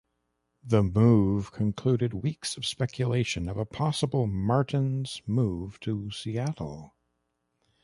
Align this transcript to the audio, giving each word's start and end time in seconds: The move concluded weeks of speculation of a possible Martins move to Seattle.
The 0.63 0.81
move 0.81 1.51
concluded 1.51 2.11
weeks 2.11 2.57
of 2.57 2.65
speculation 2.65 3.47
of 3.47 3.55
a 3.57 3.67
possible 3.67 4.25
Martins 4.25 5.21
move 5.27 5.79
to 5.81 6.09
Seattle. 6.09 6.95